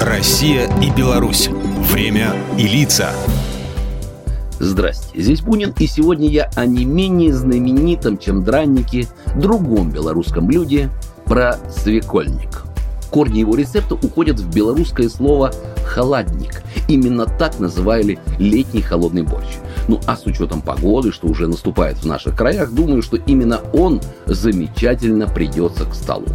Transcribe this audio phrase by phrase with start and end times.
[0.00, 1.50] Россия и Беларусь.
[1.92, 3.10] Время и лица.
[4.58, 10.88] Здрасте, здесь Бунин, и сегодня я о не менее знаменитом, чем дранники, другом белорусском блюде
[11.26, 12.62] про свекольник.
[13.10, 15.52] Корни его рецепта уходят в белорусское слово
[15.84, 16.62] «холодник».
[16.88, 19.58] Именно так называли летний холодный борщ.
[19.86, 24.00] Ну а с учетом погоды, что уже наступает в наших краях, думаю, что именно он
[24.24, 26.28] замечательно придется к столу.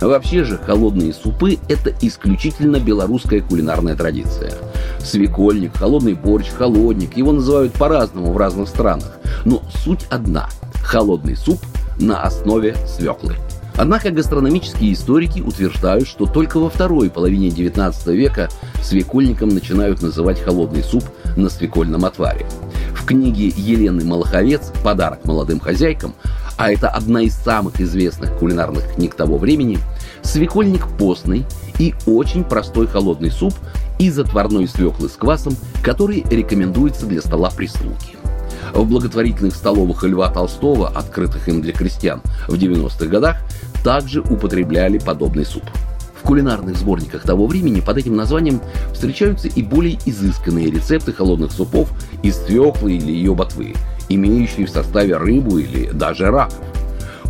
[0.00, 4.52] Вообще же холодные супы– это исключительно белорусская кулинарная традиция.
[5.00, 9.18] Свекольник, холодный борщ, холодник– его называют по-разному в разных странах.
[9.44, 10.48] Но суть одна–
[10.82, 11.58] холодный суп
[11.98, 13.36] на основе свеклы.
[13.76, 18.48] Однако гастрономические историки утверждают, что только во второй половине XIX века
[18.82, 21.04] свекольником начинают называть холодный суп
[21.36, 22.44] на свекольном отваре.
[22.92, 26.14] В книге Елены Малаховец «Подарок молодым хозяйкам»
[26.58, 29.78] а это одна из самых известных кулинарных книг того времени,
[30.22, 31.46] свекольник постный
[31.78, 33.54] и очень простой холодный суп
[33.98, 38.18] из отварной свеклы с квасом, который рекомендуется для стола прислуги.
[38.74, 43.36] В благотворительных столовых Льва Толстого, открытых им для крестьян в 90-х годах,
[43.84, 45.64] также употребляли подобный суп.
[46.20, 48.60] В кулинарных сборниках того времени под этим названием
[48.92, 51.90] встречаются и более изысканные рецепты холодных супов
[52.22, 53.74] из свеклы или ее ботвы,
[54.08, 56.58] имеющие в составе рыбу или даже раков.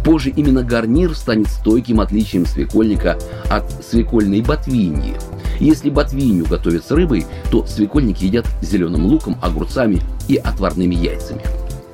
[0.04, 3.18] Позже именно гарнир станет стойким отличием свекольника
[3.50, 5.16] от свекольной ботвиньи.
[5.60, 11.42] Если ботвинью готовят с рыбой, то свекольник едят зеленым луком, огурцами и отварными яйцами.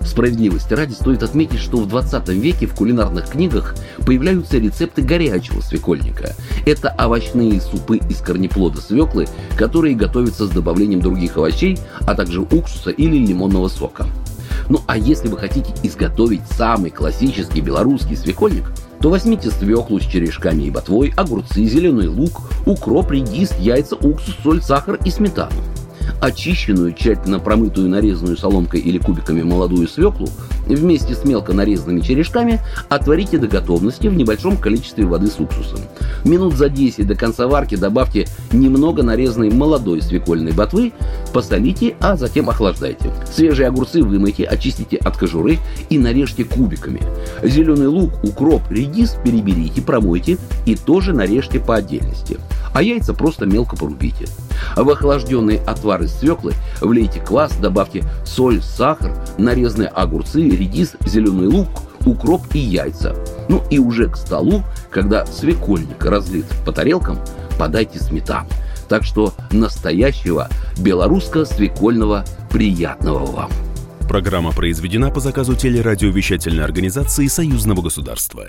[0.05, 3.75] Справедливости ради стоит отметить, что в 20 веке в кулинарных книгах
[4.05, 6.35] появляются рецепты горячего свекольника.
[6.67, 12.91] Это овощные супы из корнеплода свеклы, которые готовятся с добавлением других овощей, а также уксуса
[12.91, 14.07] или лимонного сока.
[14.69, 18.65] Ну а если вы хотите изготовить самый классический белорусский свекольник,
[19.01, 24.63] то возьмите свеклу с черешками и ботвой, огурцы, зеленый лук, укроп, редис, яйца, уксус, соль,
[24.63, 25.53] сахар и сметану
[26.21, 30.29] очищенную, тщательно промытую, нарезанную соломкой или кубиками молодую свеклу
[30.67, 35.81] вместе с мелко нарезанными черешками отварите до готовности в небольшом количестве воды с уксусом.
[36.25, 40.93] Минут за 10 до конца варки добавьте немного нарезанной молодой свекольной ботвы,
[41.33, 43.11] посолите, а затем охлаждайте.
[43.31, 45.59] Свежие огурцы вымойте, очистите от кожуры
[45.91, 47.03] и нарежьте кубиками.
[47.43, 52.39] Зеленый лук, укроп, редис переберите, промойте и тоже нарежьте по отдельности.
[52.75, 54.27] А яйца просто мелко порубите.
[54.77, 61.69] В охлажденные отвары свеклы влейте квас, добавьте соль, сахар, нарезанные огурцы, редис, зеленый лук,
[62.05, 63.15] укроп и яйца.
[63.49, 67.19] Ну и уже к столу, когда свекольник разлит по тарелкам,
[67.59, 68.49] подайте сметану.
[68.89, 73.51] Так что настоящего белорусско-свекольного приятного вам.
[74.09, 78.49] Программа произведена по заказу телерадиовещательной организации Союзного государства.